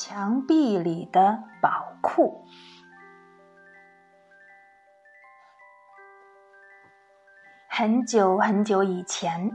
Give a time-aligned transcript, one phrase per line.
[0.00, 2.44] 墙壁里的宝库。
[7.68, 9.50] 很久很久以前，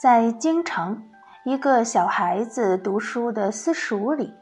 [0.00, 1.10] 在京城
[1.44, 4.32] 一个小孩子读书的私塾里，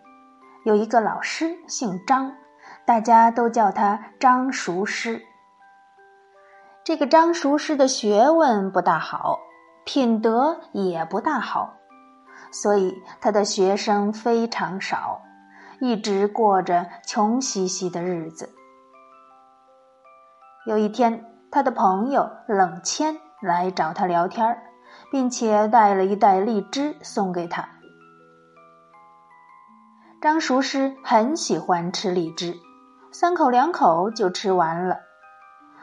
[0.66, 2.37] 有一个老师，姓张，
[2.84, 5.23] 大家都叫他张塾师。
[6.84, 9.38] 这个张塾师的学问不大好，
[9.87, 11.73] 品德也不大好。
[12.62, 15.20] 所以他的学生非常少，
[15.78, 18.48] 一直过着穷兮兮的日子。
[20.65, 24.59] 有一天，他的朋友冷谦来找他聊天
[25.12, 27.69] 并且带了一袋荔枝送给他。
[30.23, 32.54] 张熟师很喜欢吃荔枝，
[33.12, 34.96] 三口两口就吃完了，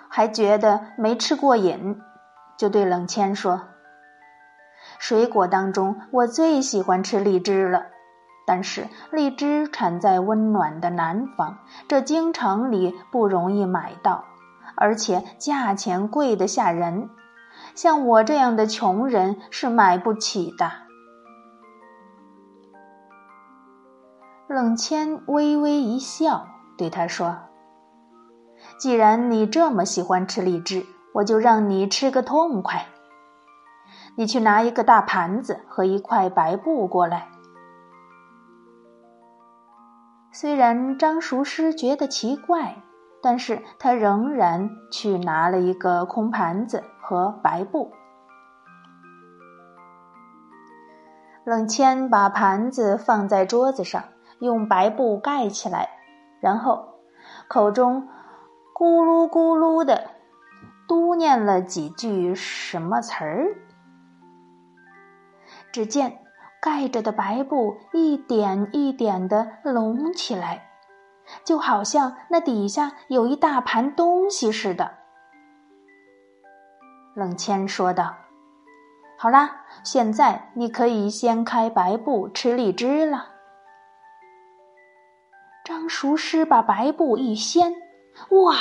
[0.09, 2.01] 还觉得没吃过瘾，
[2.57, 3.61] 就对冷谦说。
[4.99, 7.87] 水果当中，我最喜欢吃荔枝了。
[8.45, 14.25] 但是荔枝产在温暖的南方，这京城里不容易买到，
[14.75, 17.09] 而且价钱贵得吓人。
[17.75, 20.71] 像我这样的穷人是买不起的。
[24.49, 26.47] 冷谦微微一笑，
[26.77, 27.37] 对他说
[28.77, 32.85] ：“既然你这么喜欢吃荔枝，我就让你吃个痛快。”
[34.15, 37.29] 你去拿一个大盘子和一块白布过来。
[40.31, 42.83] 虽然张熟师觉得奇怪，
[43.21, 47.91] 但是他仍然去拿了一个空盘子和白布。
[51.45, 54.03] 冷谦把盘子放在桌子上，
[54.39, 55.89] 用白布盖起来，
[56.39, 56.99] 然后
[57.47, 58.07] 口中
[58.73, 60.09] 咕噜咕噜的
[60.87, 63.57] 嘟念了几句什么词儿。
[65.73, 66.19] 只见
[66.61, 70.69] 盖着的白布一点一点的隆起来，
[71.43, 74.91] 就好像那底下有一大盘东西似的。
[77.15, 78.15] 冷谦说道
[79.17, 83.29] ：“好啦，现在你可以掀开白布吃荔枝了。”
[85.65, 87.73] 张熟师把白布一掀，
[88.29, 88.55] 哇，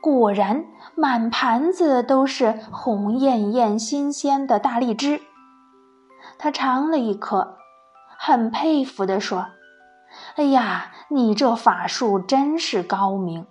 [0.00, 0.64] 果然
[0.96, 5.20] 满盘子都是红艳艳、新鲜的大荔枝。
[6.42, 7.58] 他尝了一颗，
[8.18, 9.46] 很佩服地说
[10.36, 13.46] ：“哎呀，你这法术真是高明，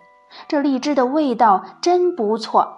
[0.48, 2.78] 这荔枝的味道真不错。”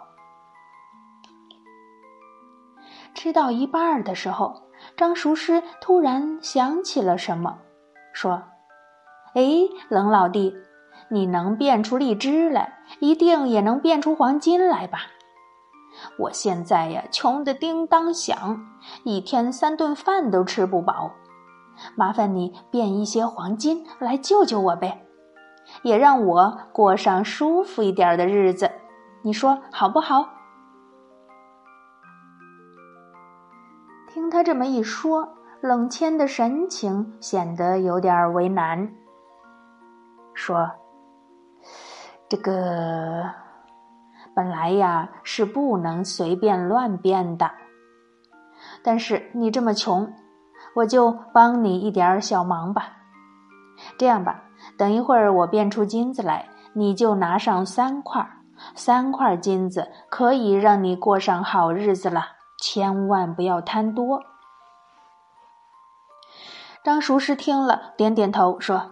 [3.15, 4.63] 吃到一半的时候，
[4.97, 7.59] 张熟师突然想起了什么，
[8.11, 8.43] 说
[9.33, 9.41] ：“哎，
[9.87, 10.53] 冷老弟，
[11.07, 15.03] 你能变出荔枝来，一定也能变出黄金来吧？”
[16.17, 18.59] 我现在呀，穷的叮当响，
[19.03, 21.11] 一天三顿饭都吃不饱。
[21.95, 25.05] 麻烦你变一些黄金来救救我呗，
[25.83, 28.71] 也让我过上舒服一点的日子。
[29.23, 30.29] 你说好不好？
[34.07, 35.29] 听他这么一说，
[35.61, 38.93] 冷谦的神情显得有点为难，
[40.33, 40.71] 说
[42.27, 43.23] ：“这个。”
[44.35, 47.51] 本来呀是不能随便乱变的，
[48.83, 50.13] 但是你这么穷，
[50.75, 52.97] 我就帮你一点小忙吧。
[53.97, 54.43] 这样吧，
[54.77, 58.25] 等一会儿我变出金子来，你就拿上三块，
[58.75, 62.23] 三块金子可以让你过上好日子了。
[62.61, 64.21] 千万不要贪多。
[66.83, 68.91] 张熟师听了，点点头说：“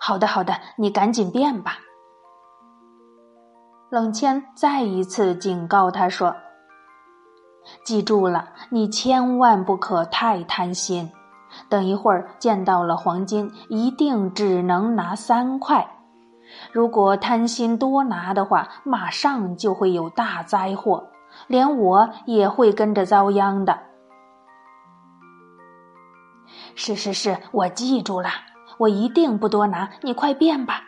[0.00, 1.78] 好的，好的，你赶紧变吧。”
[3.90, 6.36] 冷谦再一次警告他说
[7.84, 11.10] ：“记住了，你千万不可太贪心。
[11.68, 15.84] 等一会儿见到了黄金，一定只能拿三块。
[16.70, 21.08] 如果贪心多拿的话，马上就会有大灾祸，
[21.48, 23.76] 连我也会跟着遭殃的。
[26.76, 28.28] ”“是是是，我记住了，
[28.78, 29.90] 我一定不多拿。
[30.02, 30.84] 你快变吧。”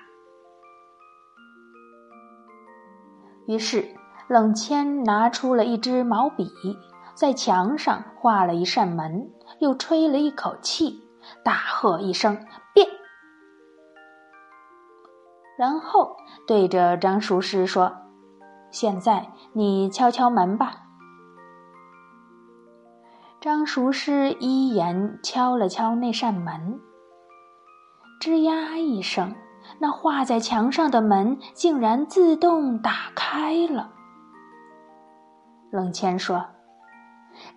[3.46, 3.94] 于是，
[4.28, 6.50] 冷谦拿出了一支毛笔，
[7.14, 11.02] 在墙上画了一扇门，又吹了一口气，
[11.44, 12.86] 大喝一声“变”，
[15.58, 16.16] 然后
[16.46, 17.92] 对着张熟师说
[18.70, 20.76] ：“现在你敲敲门吧。”
[23.40, 26.80] 张熟师依言敲了敲那扇门，
[28.20, 29.34] 吱呀一声。
[29.82, 33.90] 那画在墙上的门竟然自动打开了。
[35.72, 36.46] 冷谦说：“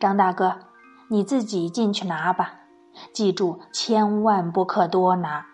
[0.01, 0.57] 张大哥，
[1.07, 2.61] 你自己进去拿吧，
[3.13, 5.45] 记住千万不可多拿。”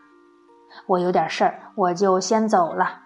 [0.87, 3.01] 我有点事儿，我就先走了。”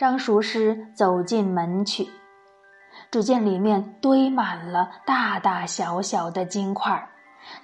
[0.00, 2.08] 张熟师走进门去，
[3.10, 7.06] 只见里面堆满了大大小小的金块，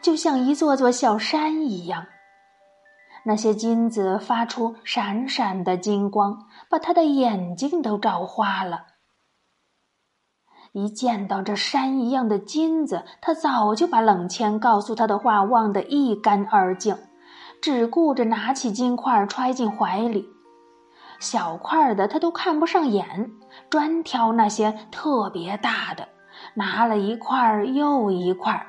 [0.03, 2.05] 就像一座座小山一样。
[3.25, 8.87] 那些金子发出闪闪的金光，把他的眼睛都照花了。
[10.73, 16.97] 一见到这山一样的金子，他早就把冷谦告诉他的话忘得一干二净，
[17.61, 20.27] 只顾着拿起金块揣进怀里。
[21.21, 23.31] 小块的他都看不上眼，
[23.69, 26.09] 专挑那些特别大的，
[26.55, 28.67] 拿了一块又一块。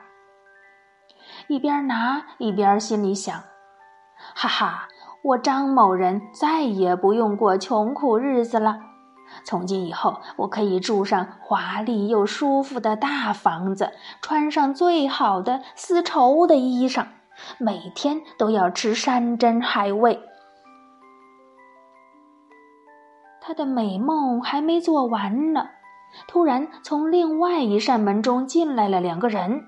[1.48, 3.42] 一边拿一边心里想
[4.36, 4.88] ：“哈哈，
[5.24, 8.80] 我张某人再也不用过穷苦日子了。
[9.44, 13.92] 从今以后，我可以住上华丽又舒服的大房子，
[14.22, 17.08] 穿上最好的丝绸的衣裳，
[17.58, 20.20] 每天都要吃山珍海味。”
[23.42, 25.68] 他的美梦还没做完呢，
[26.28, 29.64] 突然从另外一扇门中进来了两个人。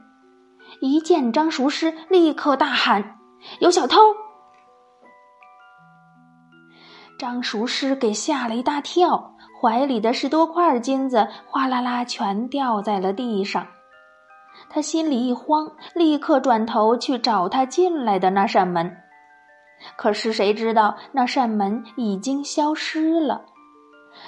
[0.79, 3.17] 一见张熟师，立刻大喊
[3.59, 3.97] ：“有小偷！”
[7.17, 13.65] 张熟师给吓了一大跳，怀里的十多块金子哗啦啦全掉在了地上。
[14.69, 18.97] 他心里一慌，立刻转头去找他进来的那扇门，
[19.97, 23.45] 可是谁知道那扇门已经消失了。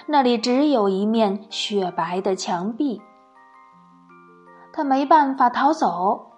[0.05, 3.01] 那里只有一面雪白的墙壁，
[4.73, 6.31] 他没办法逃走，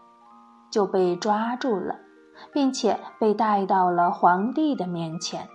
[0.71, 1.95] 就被抓住了，
[2.53, 5.47] 并且被带到了皇帝的面前。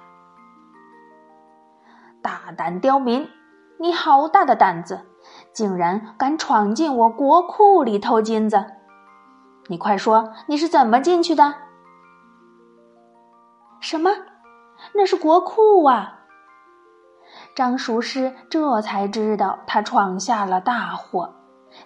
[2.22, 3.26] 大胆刁民，
[3.80, 5.06] 你好大的胆子，
[5.54, 8.62] 竟然敢闯进我国库里偷金子！
[9.68, 11.54] 你快说，你是怎么进去的？”
[13.80, 14.10] 什么？
[14.92, 16.26] 那是国库啊！
[17.56, 21.34] 张熟师这才知道他闯下了大祸，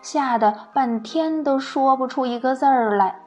[0.03, 3.22] 吓得半天都说不出一个字儿来。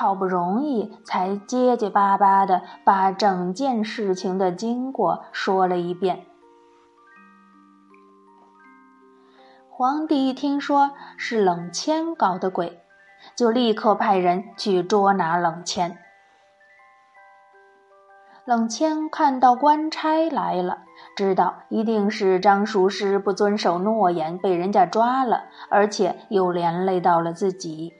[0.00, 6.24] 好不容易才结结巴巴的把整件事情的经过说了一遍。
[9.68, 12.80] 皇帝一听说是冷谦搞的鬼，
[13.36, 15.98] 就立刻派人去捉拿冷谦。
[18.46, 20.78] 冷谦看到官差来了，
[21.14, 27.99] 知道一定是张熟师不遵守诺言被人家抓了，而且又连累到了自己。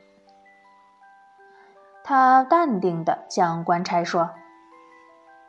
[2.11, 4.31] 他淡定地向官差说：“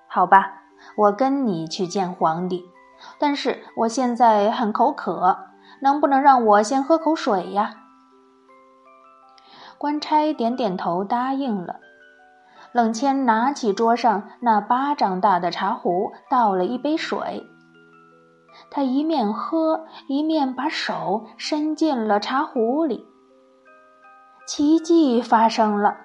[0.08, 0.62] 好吧，
[0.96, 2.70] 我跟你去见皇帝，
[3.18, 5.40] 但是我现在很口渴，
[5.82, 7.78] 能不能让我先喝口水呀？”
[9.80, 11.80] 官差点点头，答应了。
[12.74, 17.44] 冷谦拿起桌上那巴掌大的茶壶，倒了一杯水。
[18.70, 23.08] 他一面喝，一面把手伸进了茶壶里。
[24.46, 25.98] 奇迹发生了，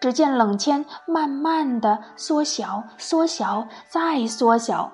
[0.00, 4.92] 只见冷谦慢慢的缩小、缩小、再缩小，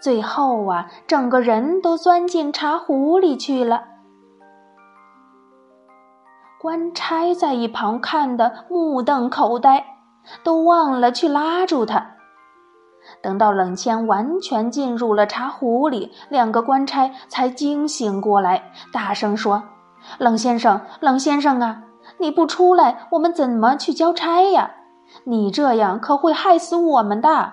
[0.00, 3.84] 最后啊，整个人都钻进茶壶里去了。
[6.60, 9.84] 官差在一旁看得目瞪口呆。
[10.42, 12.06] 都忘了去拉住他。
[13.22, 19.62] 等到冷谦完全进入了茶壶里，两个官差才惊醒过来，大声说
[20.18, 21.82] ：“冷先生，冷先生啊，
[22.16, 24.74] 你不出来，我们怎么去交差呀？
[25.24, 27.52] 你这样可会害死我们的。”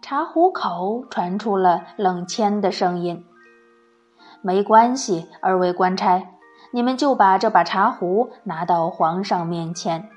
[0.00, 3.24] 茶壶口传出了冷谦的声音
[4.42, 6.28] ：“没关系，二位官差。”
[6.72, 10.08] 你们就把这把茶壶拿到皇上面前。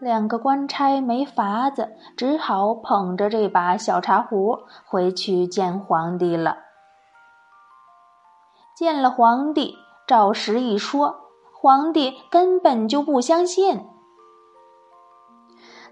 [0.00, 6.56] 两个官差没法子，只好捧着这把小茶壶回去见皇帝了。
[8.80, 13.86] 见了皇帝，照实一说，皇帝根本就不相信。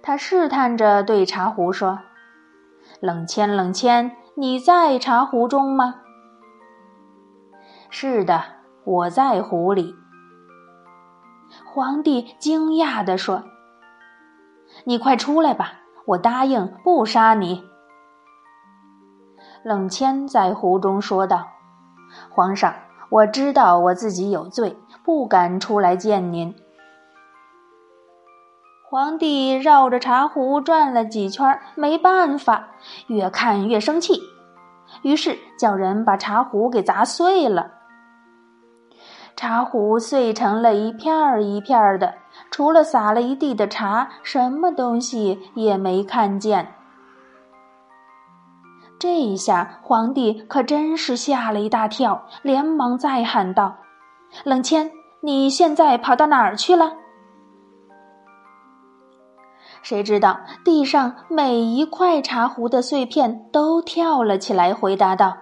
[0.00, 1.98] 他试探着对茶壶说
[3.02, 5.96] ：“冷谦，冷谦，你在茶壶中吗？”
[7.92, 8.42] 是的，
[8.84, 9.94] 我在壶里。
[11.66, 13.44] 皇帝惊讶地说
[14.84, 15.74] ：“你快出来吧，
[16.06, 17.68] 我答应不杀你。”
[19.62, 21.48] 冷谦在湖中说道
[22.30, 22.74] ：“皇上，
[23.10, 26.54] 我知道我自己有罪，不敢出来见您。”
[28.90, 32.68] 皇帝绕着茶壶转了几圈，没办法，
[33.08, 34.18] 越看越生气。
[35.02, 37.72] 于是叫人把茶壶给砸碎了。
[39.36, 42.14] 茶壶碎成了一片儿一片儿的，
[42.50, 46.74] 除了洒了一地的茶，什么东西也没看见。
[48.98, 53.76] 这一下，皇帝可真是吓了一大跳，连忙再喊道
[54.44, 54.90] ：“冷谦，
[55.20, 56.94] 你现在跑到哪儿去了？”
[59.82, 65.36] 谁知道地上每一块茶壶的碎片都跳了起来，回答道：“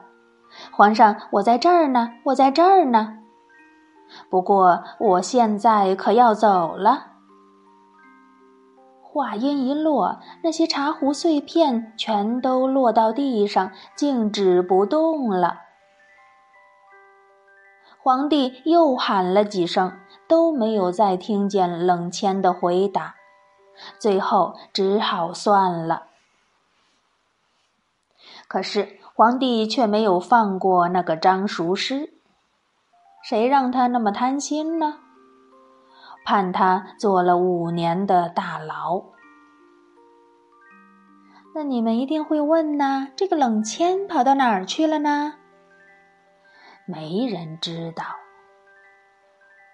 [0.70, 3.14] 皇上，我在这儿呢，我在这儿呢。
[4.28, 7.12] 不过我现在可要走了。”
[9.16, 15.62] 话音一落，那些茶壶碎片全都落到地上，静止不动了。
[18.02, 23.14] 皇帝又喊了几声，都没有再听见冷谦的回答，
[23.98, 26.08] 最后只好算了。
[28.48, 32.12] 可是皇帝却没有放过那个张熟师，
[33.22, 34.98] 谁让他那么贪心呢？
[36.26, 39.00] 判他坐了五年的大牢。
[41.54, 45.34] 那你们一定会问呢，这个冷谦跑到哪儿去了呢？
[46.84, 48.04] 没人知道。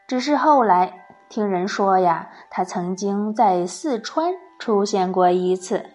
[0.06, 5.87] 只是后来听人说呀，他曾经在四川出现过一次。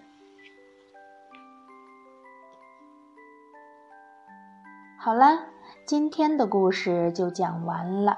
[5.00, 5.46] 好了，
[5.86, 8.18] 今天的故事就讲完了。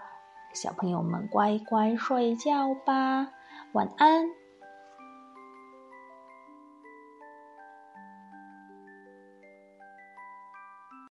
[0.54, 3.28] 小朋友们，乖乖睡觉吧，
[3.74, 4.39] 晚安。